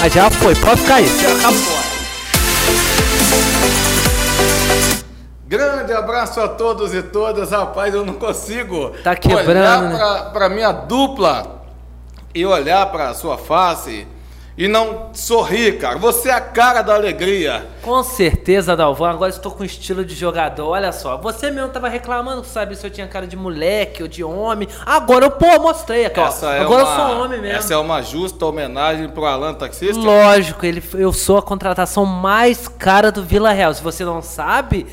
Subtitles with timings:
[0.00, 1.80] Mas já foi, pode ficar aí, já acabou.
[5.46, 7.50] Grande abraço a todos e todas.
[7.50, 9.96] Rapaz, eu não consigo Tá quebrando, olhar né?
[9.96, 11.62] pra, pra minha dupla
[12.34, 14.06] e olhar pra sua face
[14.60, 15.96] e não sorrir, cara.
[15.96, 17.66] Você é a cara da alegria.
[17.80, 19.08] Com certeza, Dalvão.
[19.08, 20.68] Agora estou com estilo de jogador.
[20.68, 24.22] Olha só, você mesmo tava reclamando, sabe, se eu tinha cara de moleque ou de
[24.22, 24.68] homem.
[24.84, 26.26] Agora eu, pô, mostrei aqui, ó.
[26.26, 27.56] Essa é Agora uma, eu sou homem mesmo.
[27.56, 29.98] Essa é uma justa homenagem pro Alan Taxista.
[29.98, 33.72] Lógico, ele, eu sou a contratação mais cara do Vila Real.
[33.72, 34.86] Se você não sabe,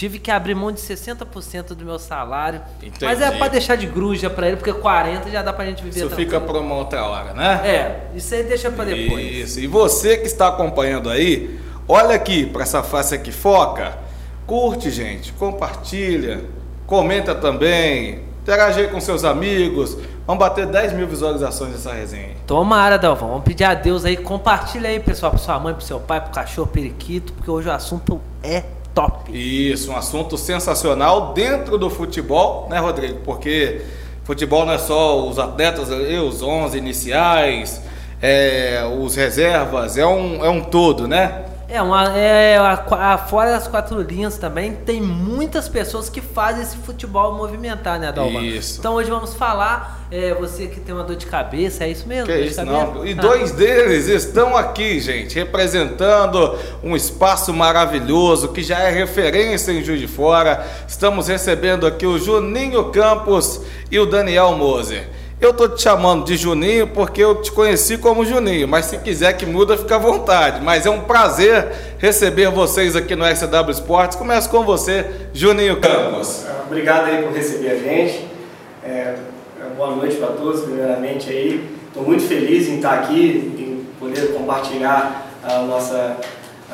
[0.00, 2.62] tive que abrir mão de 60% do meu salário.
[2.82, 3.04] Entendi.
[3.04, 5.98] Mas é pra deixar de gruja pra ele, porque 40 já dá pra gente viver
[5.98, 6.30] Isso tranquilo.
[6.30, 7.60] fica pra uma outra hora, né?
[7.62, 9.30] É, isso aí deixa pra depois.
[9.30, 9.60] Isso.
[9.60, 13.98] E você que está acompanhando aí, olha aqui para essa face aqui, foca.
[14.46, 16.46] Curte, gente, compartilha,
[16.86, 19.98] comenta também, interage aí com seus amigos.
[20.26, 22.36] Vamos bater 10 mil visualizações dessa resenha.
[22.46, 23.28] Tomara, Dalvão.
[23.28, 24.16] Vamos pedir a Deus aí.
[24.16, 27.72] Compartilha aí, pessoal, pra sua mãe, pro seu pai, pro cachorro periquito, porque hoje o
[27.72, 29.30] assunto é top.
[29.36, 33.20] Isso, um assunto sensacional dentro do futebol, né, Rodrigo?
[33.24, 33.82] Porque
[34.24, 37.82] futebol não é só os atletas, ali, os 11 iniciais,
[38.22, 41.46] é, os reservas, é um, é um todo, né?
[41.72, 46.62] É, uma, é a, a- fora das quatro linhas também, tem muitas pessoas que fazem
[46.62, 48.40] esse futebol movimentar, né, Dalvan?
[48.42, 48.80] Isso.
[48.80, 52.26] Então hoje vamos falar, é, você que tem uma dor de cabeça, é isso mesmo?
[52.26, 53.06] Que de isso, não.
[53.06, 53.14] E Ah.
[53.20, 60.00] dois deles estão aqui, gente, representando um espaço maravilhoso que já é referência em Juiz
[60.00, 60.66] de Fora.
[60.88, 65.08] Estamos recebendo aqui o Juninho Campos e o Daniel Moser.
[65.40, 69.32] Eu tô te chamando de Juninho porque eu te conheci como Juninho, mas se quiser
[69.32, 70.62] que muda, fica à vontade.
[70.62, 74.18] Mas é um prazer receber vocês aqui no SW Esportes.
[74.18, 76.44] Começo com você, Juninho Campos.
[76.66, 78.26] Obrigado aí por receber a gente.
[78.84, 79.14] É,
[79.78, 81.70] boa noite para todos, primeiramente aí.
[81.86, 86.18] Estou muito feliz em estar aqui, em poder compartilhar a nossa,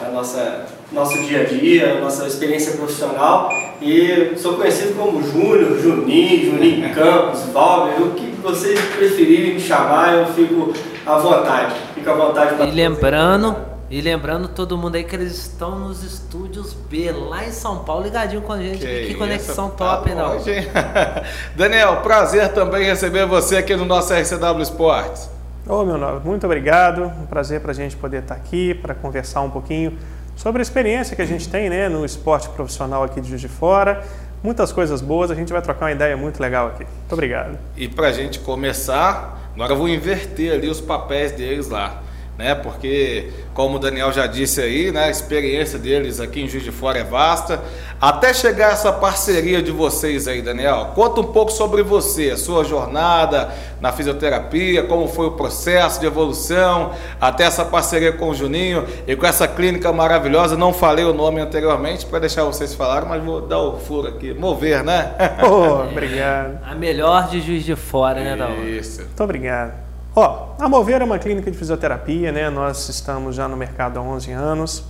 [0.04, 3.48] a nossa, nosso dia a dia, a nossa experiência profissional.
[3.80, 10.14] E sou conhecido como Júnior, Juninho, Juninho Campos, Valber, o que vocês preferirem me chamar,
[10.14, 10.72] eu fico
[11.04, 11.74] à vontade.
[11.94, 13.56] Fico à vontade para E lembrando,
[13.90, 18.04] e lembrando todo mundo aí que eles estão nos estúdios B, lá em São Paulo,
[18.04, 18.86] ligadinho com a gente.
[18.86, 20.68] Que, conexão isso, top, tá hein?
[21.56, 25.28] Daniel, prazer também receber você aqui no nosso RCW Esportes.
[25.66, 27.02] Ô, meu nobre, muito obrigado.
[27.20, 29.98] Um prazer para a gente poder estar aqui para conversar um pouquinho
[30.36, 33.48] sobre a experiência que a gente tem né, no esporte profissional aqui de Juiz de
[33.48, 34.04] Fora.
[34.42, 36.84] Muitas coisas boas, a gente vai trocar uma ideia muito legal aqui.
[36.84, 37.58] Muito obrigado.
[37.76, 42.02] E pra gente começar, agora eu vou inverter ali os papéis deles lá,
[42.38, 42.54] né?
[42.54, 45.04] Porque, como o Daniel já disse aí, né?
[45.04, 47.60] A experiência deles aqui em Juiz de Fora é vasta.
[48.00, 52.62] Até chegar essa parceria de vocês aí, Daniel, conta um pouco sobre você, a sua
[52.62, 53.48] jornada
[53.80, 59.16] na fisioterapia, como foi o processo de evolução, até essa parceria com o Juninho e
[59.16, 60.56] com essa clínica maravilhosa.
[60.56, 64.34] Não falei o nome anteriormente para deixar vocês falarem, mas vou dar o furo aqui,
[64.34, 65.12] mover, né?
[65.42, 66.58] Ô, obrigado.
[66.64, 68.64] A melhor de Juiz de Fora, né, Dalvan?
[68.64, 69.00] Isso.
[69.00, 69.85] Muito obrigado.
[70.18, 72.48] Ó, a Mover é uma clínica de fisioterapia, né?
[72.48, 74.82] Nós estamos já no mercado há 11 anos.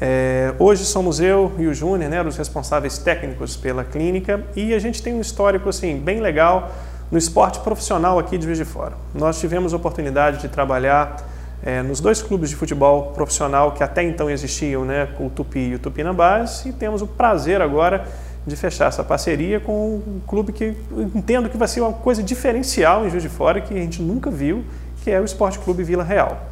[0.00, 4.78] É, hoje somos eu e o Júnior, né, os responsáveis técnicos pela clínica, e a
[4.78, 6.70] gente tem um histórico assim bem legal
[7.10, 8.92] no esporte profissional aqui de Juiz de Fora.
[9.12, 11.16] Nós tivemos a oportunidade de trabalhar
[11.64, 15.74] é, nos dois clubes de futebol profissional que até então existiam, né, o Tupi e
[15.74, 18.06] o Tupinambás, e temos o prazer agora
[18.46, 20.74] de fechar essa parceria com um clube que
[21.14, 24.30] entendo que vai ser uma coisa diferencial em Juiz de Fora, que a gente nunca
[24.30, 24.64] viu,
[25.02, 26.48] que é o Esporte Clube Vila Real.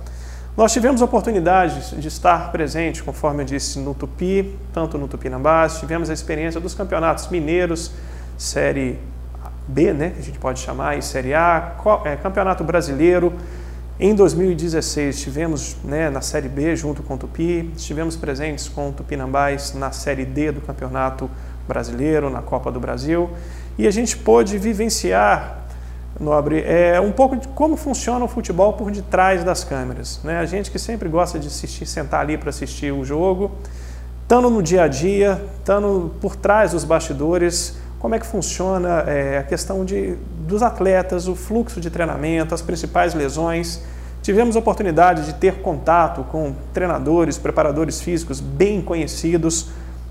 [0.56, 5.78] Nós tivemos a oportunidade de estar presente, conforme eu disse, no Tupi, tanto no Tupinambás,
[5.78, 7.92] tivemos a experiência dos campeonatos mineiros,
[8.36, 8.98] Série
[9.68, 13.32] B, né, que a gente pode chamar, e Série A, é, Campeonato Brasileiro.
[14.00, 18.92] Em 2016 estivemos né, na Série B junto com o Tupi, estivemos presentes com o
[18.92, 21.47] Tupinambás na Série D do Campeonato Brasileiro,
[22.30, 23.30] na Copa do Brasil,
[23.76, 25.58] e a gente pôde vivenciar
[26.18, 30.20] Nobre, é um pouco de como funciona o futebol por detrás das câmeras.
[30.24, 30.38] Né?
[30.38, 33.52] A gente que sempre gosta de assistir, sentar ali para assistir o jogo,
[34.22, 39.38] estando no dia a dia, estando por trás dos bastidores, como é que funciona é,
[39.38, 43.80] a questão de, dos atletas, o fluxo de treinamento, as principais lesões.
[44.20, 49.68] Tivemos a oportunidade de ter contato com treinadores, preparadores físicos bem conhecidos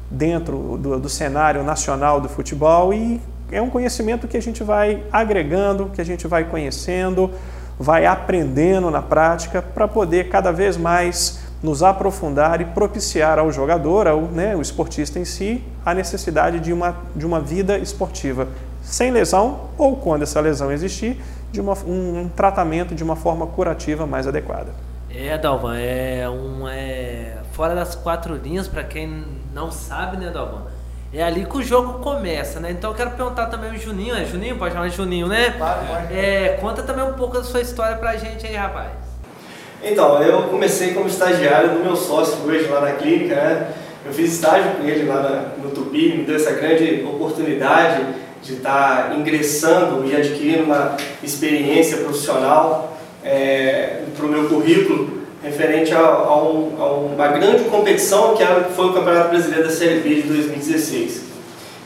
[0.09, 3.21] dentro do, do cenário nacional do futebol e
[3.51, 7.31] é um conhecimento que a gente vai agregando, que a gente vai conhecendo,
[7.79, 14.07] vai aprendendo na prática para poder cada vez mais nos aprofundar e propiciar ao jogador,
[14.07, 18.47] ao né, o esportista em si, a necessidade de uma, de uma vida esportiva
[18.83, 21.21] sem lesão ou, quando essa lesão existir,
[21.51, 24.71] de uma, um, um tratamento de uma forma curativa mais adequada.
[25.09, 26.67] É, Dalvan, é um.
[26.67, 30.67] É, fora das quatro linhas, para quem não sabe, né, Dalvan?
[31.11, 32.69] É ali que o jogo começa, né?
[32.69, 34.57] Então eu quero perguntar também o Juninho, é Juninho?
[34.57, 35.55] Pode chamar de Juninho, né?
[35.57, 36.13] Claro, pode.
[36.13, 38.91] É, conta também um pouco da sua história pra gente aí, rapaz.
[39.83, 43.73] Então, eu comecei como estagiário do meu sócio hoje lá na clínica, né?
[44.05, 48.05] Eu fiz estágio com ele lá na, no Tupi, me deu essa grande oportunidade
[48.43, 55.16] de estar ingressando e adquirindo uma experiência profissional é, para o meu currículo
[55.47, 58.43] referente a, a, um, a, uma grande competição que
[58.75, 61.23] foi o Campeonato Brasileiro da Série B de 2016.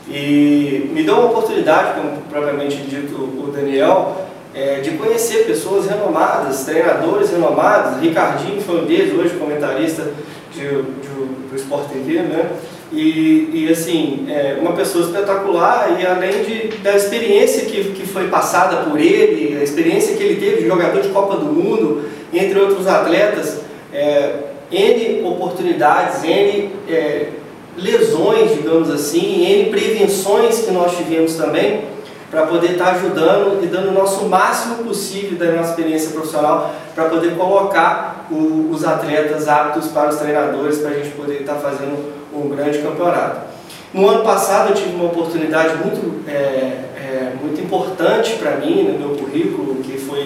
[0.08, 6.64] E me deu uma oportunidade, como propriamente dito o Daniel, é, de conhecer pessoas renomadas,
[6.64, 8.00] treinadores renomados.
[8.00, 10.10] Ricardinho foi um deles, hoje comentarista
[10.52, 12.50] de, de, do Sport TV, né?
[12.92, 18.28] E, e assim, é uma pessoa espetacular e além de, da experiência que, que foi
[18.28, 22.58] passada por ele, a experiência que ele teve de jogador de Copa do Mundo, entre
[22.58, 23.60] outros atletas,
[23.92, 24.34] é,
[24.70, 27.28] N oportunidades, N é,
[27.76, 31.92] lesões, digamos assim, N prevenções que nós tivemos também,
[32.30, 36.74] para poder estar tá ajudando e dando o nosso máximo possível da nossa experiência profissional
[36.94, 41.56] para poder colocar o, os atletas aptos para os treinadores, para a gente poder estar
[41.56, 43.52] tá fazendo um grande campeonato.
[43.92, 48.98] No ano passado eu tive uma oportunidade muito, é, é, muito importante para mim no
[48.98, 49.81] meu currículo,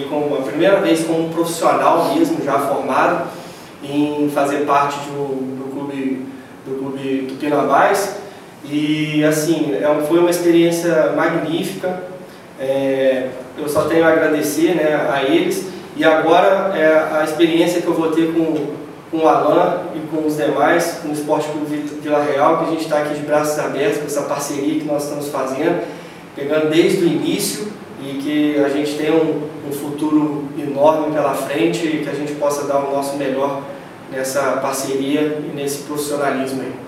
[0.09, 3.27] como a primeira vez como profissional mesmo, já formado,
[3.83, 6.25] em fazer parte do, do clube,
[6.65, 8.17] do clube Tupinambás
[8.69, 12.03] e assim, é, foi uma experiência magnífica.
[12.59, 15.67] É, eu só tenho a agradecer né, a eles.
[15.95, 18.73] E agora é a experiência que eu vou ter com,
[19.09, 22.69] com o Alan e com os demais, com o Esporte Clube Vila Real, que a
[22.71, 25.83] gente está aqui de braços abertos com essa parceria que nós estamos fazendo,
[26.35, 27.67] pegando desde o início
[28.01, 32.33] e que a gente tenha um, um futuro enorme pela frente e que a gente
[32.33, 33.63] possa dar o nosso melhor
[34.11, 36.87] nessa parceria e nesse profissionalismo aí.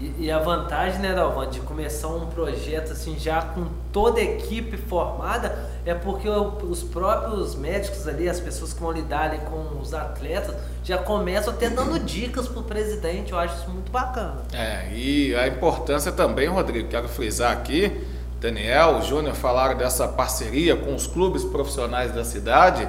[0.00, 4.22] E, e, a vantagem, né, Dalvan, de começar um projeto assim já com toda a
[4.22, 9.80] equipe formada é porque os próprios médicos ali, as pessoas que vão lidar ali com
[9.80, 10.54] os atletas,
[10.84, 13.32] já começam até dando dicas pro presidente.
[13.32, 14.42] Eu acho isso muito bacana.
[14.52, 18.04] É, e a importância também, Rodrigo, quero frisar aqui,
[18.40, 22.86] Daniel, Júnior falaram dessa parceria com os clubes profissionais da cidade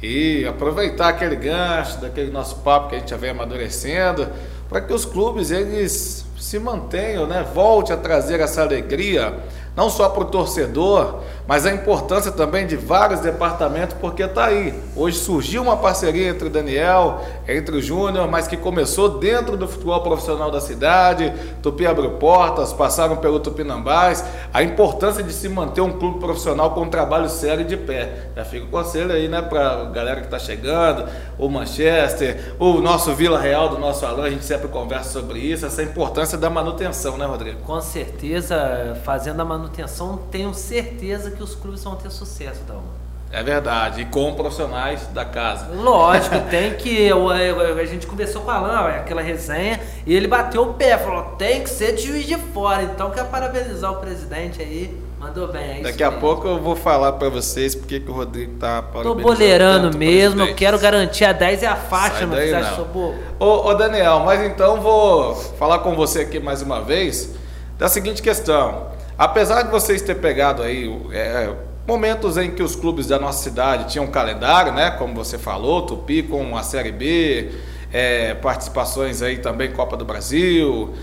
[0.00, 4.28] e aproveitar aquele gancho, daquele nosso papo que a gente já vem amadurecendo,
[4.68, 7.44] para que os clubes eles se mantenham, né?
[7.52, 9.40] volte a trazer essa alegria,
[9.74, 14.74] não só para o torcedor, mas a importância também de vários departamentos, porque está aí.
[14.96, 19.68] Hoje surgiu uma parceria entre o Daniel, entre o Júnior, mas que começou dentro do
[19.68, 21.32] futebol profissional da cidade.
[21.62, 24.24] Tupi abriu portas, passaram pelo Tupinambás.
[24.52, 28.30] A importância de se manter um clube profissional com um trabalho sério de pé.
[28.34, 31.08] Já fica o conselho aí, né, para galera que está chegando,
[31.38, 35.64] o Manchester, o nosso Vila Real do nosso Alain, a gente sempre conversa sobre isso,
[35.64, 37.60] essa importância da manutenção, né, Rodrigo?
[37.60, 43.06] Com certeza, fazendo a manutenção, tenho certeza que os clubes vão ter sucesso, Dalma.
[43.30, 45.68] É verdade, e com profissionais da casa.
[45.74, 47.10] Lógico, tem que.
[47.10, 51.62] A gente conversou com o Alan, aquela resenha, e ele bateu o pé, falou: tem
[51.62, 52.82] que ser de juiz de fora.
[52.84, 55.06] Então, quer parabenizar o presidente aí.
[55.18, 58.58] Mandou bem, é Daqui a pouco eu vou falar para vocês porque que o Rodrigo
[58.58, 62.84] tá Tô boleirando mesmo, eu quero garantir a 10 e a faixa, Sai daí, não.
[62.84, 63.14] Bobo.
[63.40, 67.30] Ô, ô Daniel, mas então vou falar com você aqui mais uma vez
[67.78, 68.88] da seguinte questão.
[69.18, 71.50] Apesar de vocês ter pegado aí é,
[71.86, 74.90] momentos em que os clubes da nossa cidade tinham um calendário, né?
[74.90, 77.50] Como você falou, Tupi com a Série B,
[77.92, 80.94] é, participações aí também Copa do Brasil.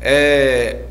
[0.00, 0.82] É,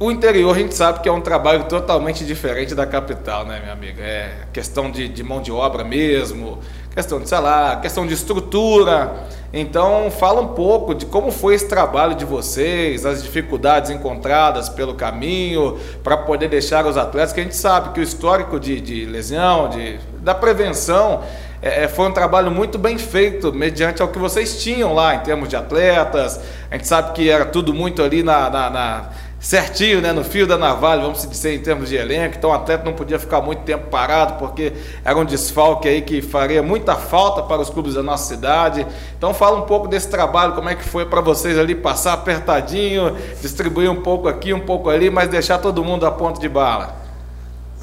[0.00, 3.72] o interior a gente sabe que é um trabalho totalmente diferente da capital, né, minha
[3.72, 4.02] amiga?
[4.02, 6.58] É questão de, de mão de obra mesmo,
[6.92, 9.14] questão de salário, questão de estrutura.
[9.56, 14.94] Então, fala um pouco de como foi esse trabalho de vocês, as dificuldades encontradas pelo
[14.94, 19.04] caminho, para poder deixar os atletas, que a gente sabe que o histórico de, de
[19.04, 21.22] lesão, de, da prevenção,
[21.62, 25.20] é, é foi um trabalho muito bem feito, mediante ao que vocês tinham lá em
[25.20, 26.40] termos de atletas.
[26.68, 29.10] A gente sabe que era tudo muito ali na, na, na
[29.44, 32.36] certinho, né, no fio da navalha, vamos dizer, em termos de elenco.
[32.38, 34.72] Então o atleta não podia ficar muito tempo parado, porque
[35.04, 38.86] era um desfalque aí que faria muita falta para os clubes da nossa cidade.
[39.18, 43.14] Então fala um pouco desse trabalho, como é que foi para vocês ali passar apertadinho,
[43.42, 46.96] distribuir um pouco aqui, um pouco ali, mas deixar todo mundo a ponto de bala.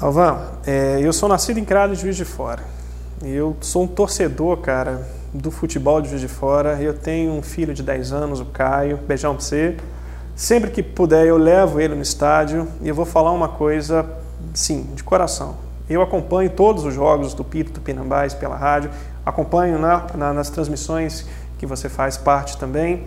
[0.00, 2.64] Alvan, é, eu sou nascido em Criado de Juiz de Fora.
[3.22, 6.82] Eu sou um torcedor, cara, do futebol de Juiz de Fora.
[6.82, 8.96] Eu tenho um filho de 10 anos, o Caio.
[9.06, 9.76] Beijão para você.
[10.42, 14.04] Sempre que puder, eu levo ele no estádio e eu vou falar uma coisa,
[14.52, 15.54] sim, de coração.
[15.88, 18.90] Eu acompanho todos os jogos do Pito Tupinambás pela rádio,
[19.24, 21.24] acompanho na, na, nas transmissões
[21.58, 23.04] que você faz parte também.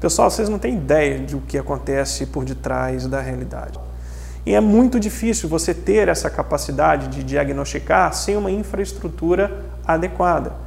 [0.00, 3.78] Pessoal, vocês não têm ideia de o que acontece por detrás da realidade.
[4.46, 10.65] E é muito difícil você ter essa capacidade de diagnosticar sem uma infraestrutura adequada.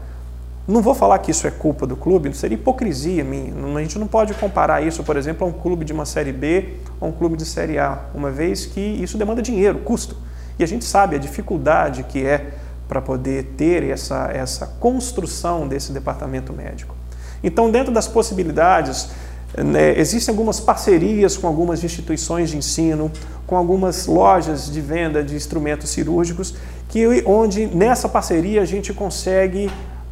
[0.70, 3.52] Não vou falar que isso é culpa do clube, seria hipocrisia minha.
[3.76, 6.76] A gente não pode comparar isso, por exemplo, a um clube de uma Série B
[7.02, 10.16] ou um clube de Série A, uma vez que isso demanda dinheiro, custo.
[10.60, 12.52] E a gente sabe a dificuldade que é
[12.88, 16.96] para poder ter essa, essa construção desse departamento médico.
[17.44, 19.10] Então, dentro das possibilidades,
[19.58, 23.12] né, existem algumas parcerias com algumas instituições de ensino,
[23.48, 26.54] com algumas lojas de venda de instrumentos cirúrgicos,
[26.90, 29.68] que onde nessa parceria a gente consegue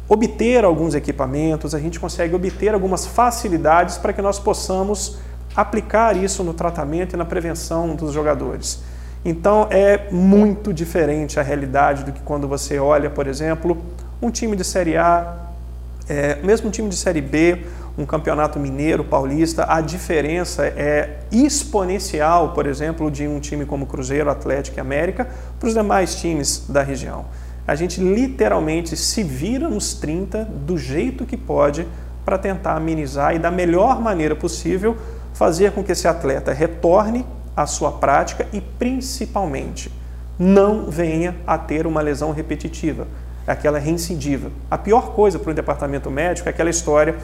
[0.08, 5.18] obter alguns equipamentos, a gente consegue obter algumas facilidades para que nós possamos
[5.54, 8.80] aplicar isso no tratamento e na prevenção dos jogadores.
[9.24, 13.76] Então é muito diferente a realidade do que quando você olha, por exemplo,
[14.22, 15.36] um time de Série A,
[16.08, 17.66] é, mesmo um time de Série B,
[17.98, 24.30] um campeonato mineiro, paulista, a diferença é exponencial, por exemplo, de um time como Cruzeiro,
[24.30, 27.26] Atlético e América para os demais times da região
[27.68, 31.86] a gente literalmente se vira nos 30 do jeito que pode
[32.24, 34.96] para tentar amenizar e da melhor maneira possível
[35.34, 39.92] fazer com que esse atleta retorne à sua prática e principalmente
[40.38, 43.06] não venha a ter uma lesão repetitiva,
[43.46, 44.50] aquela reincidiva.
[44.70, 47.16] A pior coisa para o departamento médico é aquela história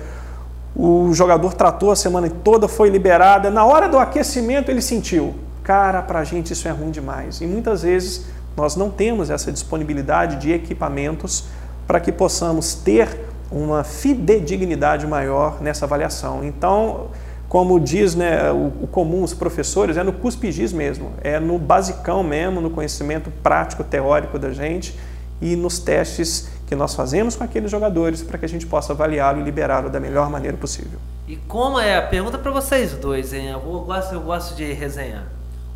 [0.76, 5.34] o jogador tratou a semana toda, foi liberada, na hora do aquecimento ele sentiu.
[5.62, 7.40] Cara, para a gente isso é ruim demais.
[7.40, 11.44] E muitas vezes nós não temos essa disponibilidade de equipamentos
[11.86, 13.08] para que possamos ter
[13.50, 16.44] uma fidedignidade maior nessa avaliação.
[16.44, 17.08] Então,
[17.48, 22.60] como diz né, o, comum, os professores, é no cuspigis mesmo, é no basicão mesmo,
[22.60, 24.98] no conhecimento prático, teórico da gente
[25.40, 29.40] e nos testes que nós fazemos com aqueles jogadores para que a gente possa avaliá-lo
[29.40, 30.98] e liberá-lo da melhor maneira possível.
[31.28, 33.48] E como é a pergunta para vocês dois, hein?
[33.50, 35.26] Eu gosto, eu gosto de resenhar.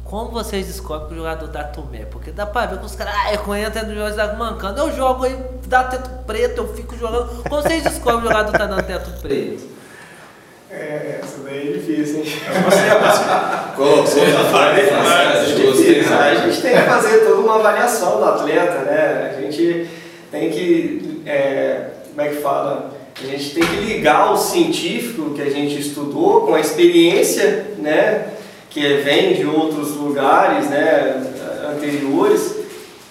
[0.09, 2.07] Como vocês descobrem que o jogador dá Tomé?
[2.11, 4.81] Porque dá pra ver que os caras, ah, eu conheço no jogo da mancando.
[4.81, 5.37] Eu jogo aí,
[5.67, 7.43] dá teto preto, eu fico jogando.
[7.43, 9.65] Como vocês descobrem que o jogador tá dando teto preto?
[10.71, 12.25] É, essa daí é difícil, hein?
[13.77, 13.97] Como?
[13.97, 14.21] Você
[16.15, 19.35] A gente tem que fazer toda uma avaliação do atleta, né?
[19.37, 19.91] A gente
[20.31, 22.95] tem que, é, como é que fala?
[23.21, 28.38] A gente tem que ligar o científico que a gente estudou com a experiência, né?
[28.71, 31.23] Que vem de outros lugares né,
[31.75, 32.57] anteriores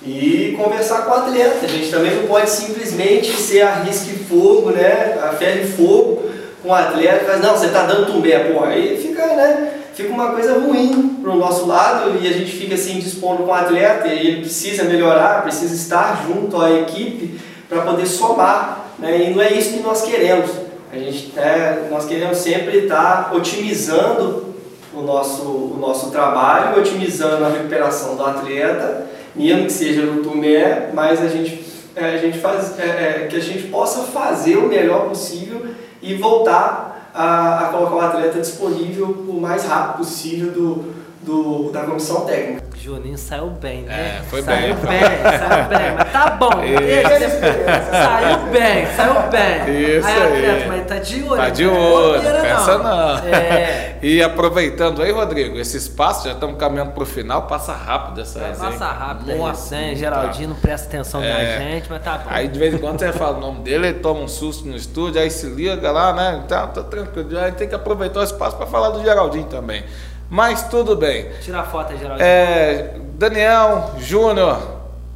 [0.06, 1.66] e conversar com o atleta.
[1.66, 5.68] A gente também não pode simplesmente ser a risco e fogo, né, a ferro e
[5.68, 6.30] fogo
[6.62, 10.32] com o atleta, mas não, você está dando tumbé, pô, aí fica, né, fica uma
[10.32, 14.08] coisa ruim para o nosso lado e a gente fica assim dispondo com o atleta
[14.08, 19.42] e ele precisa melhorar, precisa estar junto à equipe para poder somar, né, e não
[19.42, 20.50] é isso que nós queremos.
[20.92, 24.47] A gente, é, nós queremos sempre estar otimizando
[24.94, 30.90] o nosso, o nosso trabalho, otimizando a recuperação do atleta, mesmo que seja no tumé,
[30.94, 31.64] mas a gente,
[31.96, 35.68] é, a gente faz, é, é, que a gente possa fazer o melhor possível
[36.02, 40.86] e voltar a, a colocar o atleta disponível o mais rápido possível do,
[41.28, 42.66] do, da comissão técnica.
[42.78, 44.20] Juninho saiu bem, né?
[44.20, 44.88] É, foi saiu bem.
[44.88, 45.00] bem.
[45.02, 46.52] Saiu bem, mas tá bom.
[47.92, 49.98] saiu bem, saiu bem.
[49.98, 50.50] Isso aí, aí.
[50.50, 51.36] atleta, mas tá de olho.
[51.42, 51.72] Tá de né?
[51.72, 53.18] olho, Bobeira pensa não.
[53.28, 53.84] É.
[54.00, 58.40] E aproveitando aí, Rodrigo, esse espaço, já estamos caminhando para o final, passa rápido essa
[58.40, 58.72] resenha.
[58.72, 59.96] passar rápido Nossa, aí, né?
[59.96, 61.58] Geraldinho não presta atenção É.
[61.58, 62.30] na gente, mas tá bom.
[62.30, 64.76] Aí de vez em quando você fala o nome dele, ele toma um susto no
[64.76, 66.44] estúdio, aí se liga lá, né?
[66.46, 67.40] Então, tá tranquilo.
[67.40, 69.84] Aí tem que aproveitar o espaço para falar do Geraldinho também.
[70.30, 71.28] Mas tudo bem.
[71.42, 72.28] Tira a foto aí, Geraldinho.
[72.28, 74.60] É, Daniel, Júnior,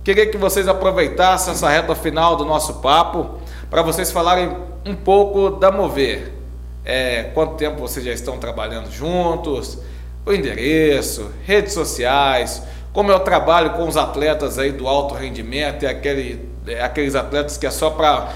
[0.04, 3.40] queria que vocês aproveitassem essa reta final do nosso papo
[3.70, 6.34] para vocês falarem um pouco da Mover.
[6.84, 9.78] É, quanto tempo vocês já estão trabalhando juntos,
[10.26, 12.64] o endereço, redes sociais,
[12.94, 17.16] como é o trabalho com os atletas aí do alto rendimento e aquele, é, aqueles
[17.16, 18.30] atletas que é só para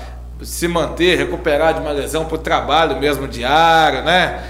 [0.44, 4.44] se manter, recuperar de uma lesão para o trabalho mesmo diário, né?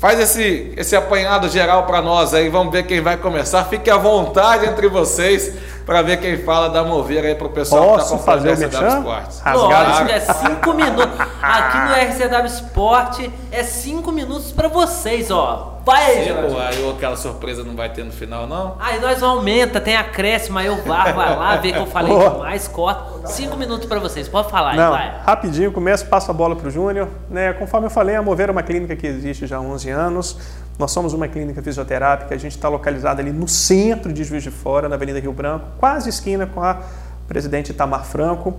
[0.00, 3.64] Faz esse, esse apanhado geral para nós aí, vamos ver quem vai começar.
[3.64, 5.52] Fique à vontade entre vocês
[5.84, 9.40] para ver quem fala da Mover aí pro pessoal Posso que tá fazer o Sports.
[9.40, 9.90] Rasgado.
[9.90, 11.20] Lógico, é cinco minutos.
[11.42, 15.79] Aqui no RCW Sport é cinco minutos pra vocês, ó.
[15.90, 18.76] Vai aí, pô, aí aquela surpresa não vai ter no final, não?
[18.78, 22.30] Aí nós aumenta, tem acréscimo, aí o VAR vai lá, vê que eu falei Boa.
[22.30, 23.26] demais, corta.
[23.26, 25.20] Cinco minutos pra vocês, pode falar aí, Não, vai.
[25.26, 27.08] rapidinho, começo, passo a bola para o Júnior.
[27.28, 30.38] Né, conforme eu falei, a Mover é uma clínica que existe já há 11 anos.
[30.78, 34.50] Nós somos uma clínica fisioterápica, a gente está localizado ali no centro de Juiz de
[34.52, 36.78] Fora, na Avenida Rio Branco, quase esquina com a
[37.26, 38.54] presidente Itamar Franco.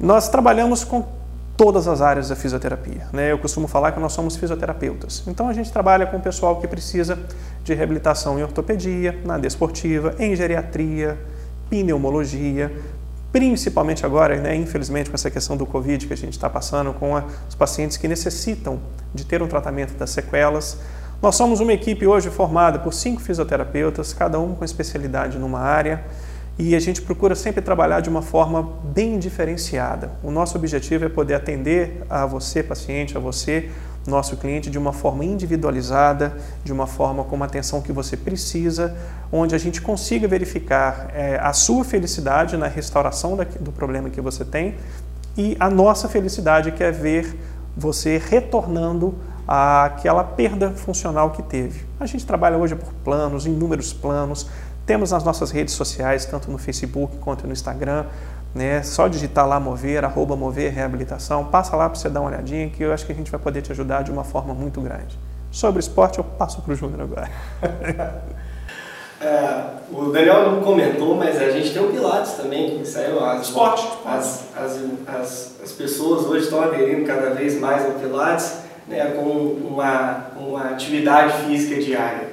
[0.00, 1.04] Nós trabalhamos com
[1.60, 3.06] todas as áreas da fisioterapia.
[3.12, 3.30] Né?
[3.30, 5.22] Eu costumo falar que nós somos fisioterapeutas.
[5.26, 7.18] Então a gente trabalha com o pessoal que precisa
[7.62, 11.18] de reabilitação em ortopedia, na desportiva, em geriatria,
[11.68, 12.72] pneumologia,
[13.30, 17.14] principalmente agora, né, infelizmente, com essa questão do Covid que a gente está passando, com
[17.14, 18.80] a, os pacientes que necessitam
[19.14, 20.78] de ter um tratamento das sequelas.
[21.20, 26.02] Nós somos uma equipe hoje formada por cinco fisioterapeutas, cada um com especialidade numa área,
[26.58, 30.10] e a gente procura sempre trabalhar de uma forma bem diferenciada.
[30.22, 33.70] O nosso objetivo é poder atender a você, paciente, a você,
[34.06, 38.96] nosso cliente de uma forma individualizada, de uma forma com uma atenção que você precisa,
[39.30, 44.20] onde a gente consiga verificar é, a sua felicidade na restauração da, do problema que
[44.20, 44.74] você tem
[45.36, 47.36] e a nossa felicidade que é ver
[47.76, 49.14] você retornando
[49.46, 51.84] àquela perda funcional que teve.
[51.98, 54.48] A gente trabalha hoje por planos, inúmeros planos,
[54.90, 58.06] temos nas nossas redes sociais, tanto no Facebook quanto no Instagram,
[58.52, 58.82] né?
[58.82, 62.82] Só digitar lá mover, arroba mover reabilitação, passa lá para você dar uma olhadinha que
[62.82, 65.16] eu acho que a gente vai poder te ajudar de uma forma muito grande.
[65.52, 67.30] Sobre esporte eu passo para o Júnior agora.
[69.22, 73.42] é, o Daniel não comentou, mas a gente tem o Pilates também, que saiu as,
[73.46, 73.86] esporte.
[74.04, 78.54] As, as, as, as pessoas hoje estão aderindo cada vez mais ao Pilates
[78.88, 82.29] né, com uma, uma atividade física diária.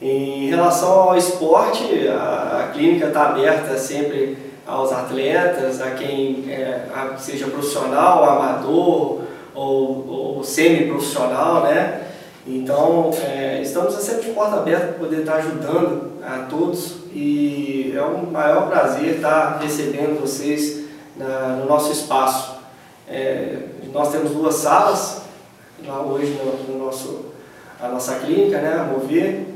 [0.00, 6.86] Em relação ao esporte, a, a clínica está aberta sempre aos atletas, a quem é,
[6.94, 9.22] a, seja profissional, amador
[9.54, 12.06] ou, ou semi-profissional, né?
[12.46, 18.02] Então, é, estamos sempre de porta aberta para poder estar ajudando a todos e é
[18.02, 20.84] um maior prazer estar recebendo vocês
[21.16, 22.54] na, no nosso espaço.
[23.06, 23.58] É,
[23.92, 25.22] nós temos duas salas
[25.86, 27.26] lá hoje no, no, nosso,
[27.80, 29.46] a nossa clínica, né, a Mover,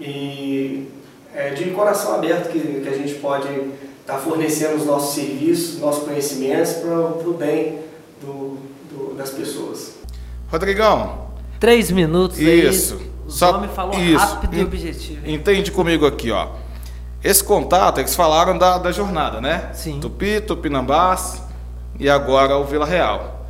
[0.00, 0.88] e
[1.34, 5.78] é de coração aberto que, que a gente pode estar tá fornecendo os nossos serviços,
[5.78, 7.78] nossos conhecimentos para o bem
[8.20, 8.58] do,
[8.90, 9.94] do, das pessoas.
[10.50, 11.28] Rodrigão.
[11.60, 12.94] Três minutos isso.
[12.94, 13.10] aí.
[13.26, 14.18] O Só, homem falou isso.
[14.18, 15.30] rápido e objetivo.
[15.30, 16.48] Entende comigo aqui, ó.
[17.22, 19.70] Esse contato, eles falaram da, da jornada, né?
[19.74, 20.00] Sim.
[20.00, 21.42] Tupi, Tupinambás
[21.98, 23.46] e agora o Vila Real.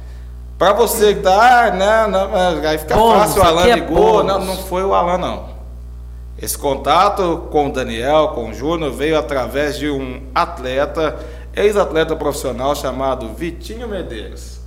[0.58, 3.96] Para você que tá, ah, né, não, aí fica Bônus, fácil, o Alan é ligou.
[3.96, 4.26] bônus.
[4.26, 5.59] não, não foi o Alan, não.
[6.40, 11.18] Esse contato com o Daniel, com o Júnior, veio através de um atleta,
[11.54, 14.58] ex-atleta profissional chamado Vitinho Medeiros.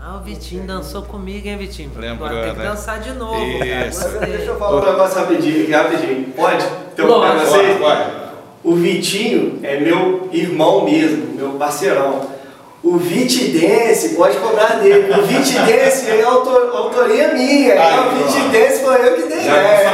[0.00, 1.90] Ah, o Vitinho dançou comigo, hein, Vitinho?
[1.94, 2.68] Lembrou, Agora tem que né?
[2.70, 3.36] dançar de novo.
[3.44, 4.08] Isso.
[4.20, 6.32] Deixa eu falar um negócio rapidinho, aqui, rapidinho.
[6.34, 6.64] Pode?
[6.92, 7.50] Interromper Lógico.
[7.50, 7.78] vocês?
[7.78, 8.28] Vai.
[8.64, 12.37] O Vitinho é meu irmão mesmo, meu parceirão.
[12.82, 15.12] O Vitidense, pode cobrar dele.
[15.12, 17.74] O Vitidense é autor, autoria minha.
[17.74, 18.26] Aí, o.
[18.26, 19.88] Vitidense foi eu que dei Já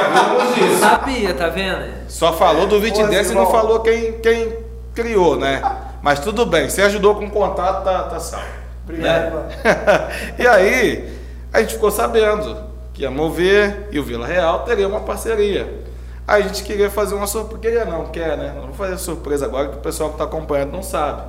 [0.55, 0.79] disso.
[0.79, 1.87] Sabia, tá vendo?
[2.09, 4.53] Só falou do Vitidense e não falou quem, quem
[4.95, 5.63] criou, né?
[6.03, 8.47] Mas tudo bem, você ajudou com o contato, tá, tá salvo.
[8.85, 9.49] Obrigado, mano.
[10.39, 11.09] e aí,
[11.53, 12.57] a gente ficou sabendo
[12.93, 15.83] que a Mover e o Vila Real teriam uma parceria.
[16.27, 17.61] Aí a gente queria fazer uma surpresa.
[17.61, 18.53] Queria não, quer, né?
[18.55, 21.23] Não vou fazer surpresa agora que o pessoal que está acompanhando não sabe.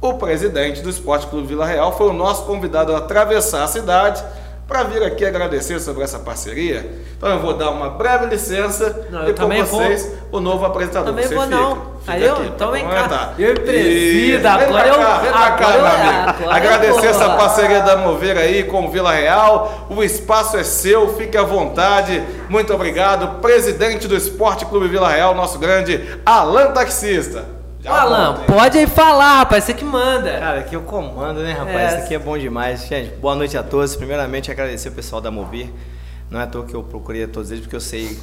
[0.00, 4.22] O presidente do Esporte Clube Vila Real foi o nosso convidado a atravessar a cidade
[4.66, 6.88] para vir aqui agradecer sobre essa parceria.
[7.18, 11.08] Então eu vou dar uma breve licença Não, e com vocês o novo apresentador.
[11.10, 11.74] Também Você vou fica, não.
[12.00, 13.04] fica Aí eu, aqui, então vem Vamos cá.
[13.04, 13.34] entrar.
[13.36, 14.94] Eu presida, Vem agora eu.
[14.94, 18.86] cá, vem cá, agora eu- agora eu Agradecer vou essa parceria da Mover aí com
[18.86, 19.86] o Vila Real.
[19.90, 22.22] O espaço é seu, fique à vontade.
[22.48, 23.40] Muito obrigado.
[23.40, 27.59] Presidente do Esporte Clube Vila Real, nosso grande Alan Taxista.
[27.84, 30.38] Ô, Alan, volta, pode aí falar, rapaz, você que manda.
[30.38, 31.76] Cara, aqui eu comando, né, rapaz?
[31.76, 31.86] É.
[31.86, 32.86] Isso aqui é bom demais.
[32.86, 33.96] Gente, boa noite a todos.
[33.96, 35.72] Primeiramente, agradecer o pessoal da Movir.
[36.30, 38.18] Não é à toa que eu procurei a todos eles, porque eu sei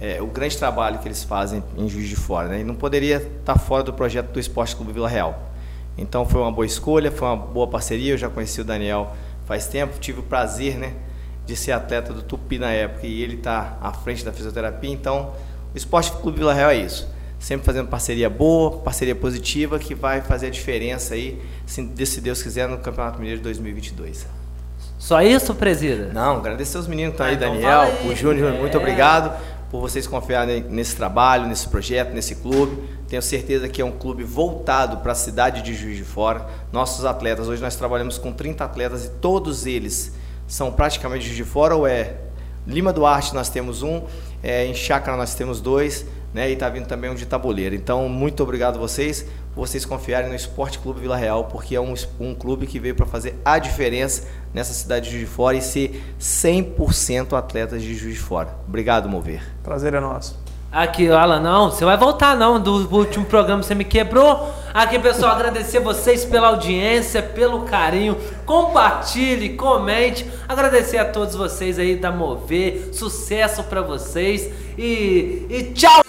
[0.00, 2.60] é, o grande trabalho que eles fazem em Juiz de Fora, né?
[2.60, 5.52] E não poderia estar fora do projeto do Esporte Clube Vila Real.
[5.96, 8.14] Então foi uma boa escolha, foi uma boa parceria.
[8.14, 9.14] Eu já conheci o Daniel
[9.46, 10.92] faz tempo, tive o prazer, né,
[11.46, 14.90] de ser atleta do Tupi na época e ele está à frente da fisioterapia.
[14.90, 15.32] Então,
[15.72, 17.08] o Esporte Clube Vila Real é isso.
[17.38, 21.82] Sempre fazendo parceria boa, parceria positiva que vai fazer a diferença aí, se,
[22.20, 24.26] Deus quiser, no Campeonato Mineiro de 2022.
[24.98, 26.10] Só isso, presida?
[26.12, 28.08] Não, agradecer os meninos que estão Ah, aí, então Daniel, aí.
[28.10, 28.58] o Júnior, É.
[28.58, 29.36] muito obrigado
[29.70, 32.82] por vocês confiarem nesse trabalho, nesse projeto, nesse clube.
[33.06, 36.46] Tenho certeza que é um clube voltado para a cidade de Juiz de Fora.
[36.72, 40.12] Nossos atletas, hoje nós trabalhamos com 30 atletas e todos eles
[40.48, 42.14] são praticamente de Juiz de Fora ou é
[42.66, 44.02] Lima Duarte nós temos um,
[44.46, 46.48] é, em Chácara nós temos dois, né?
[46.48, 47.74] E tá vindo também um de tabuleiro.
[47.74, 51.80] Então, muito obrigado a vocês por vocês confiarem no Esporte Clube Vila Real, porque é
[51.80, 55.56] um, um clube que veio para fazer a diferença nessa cidade de Juiz de Fora
[55.56, 58.50] e ser 100% atletas de Juiz de Fora.
[58.68, 59.42] Obrigado, Mover.
[59.64, 60.38] Prazer é nosso.
[60.70, 64.48] Aqui, Alan, não, você vai voltar não, do último programa você me quebrou.
[64.76, 68.14] Aqui, pessoal, agradecer vocês pela audiência, pelo carinho.
[68.44, 70.30] Compartilhe, comente.
[70.46, 72.90] Agradecer a todos vocês aí da Mover.
[72.92, 76.05] Sucesso para vocês e, e tchau!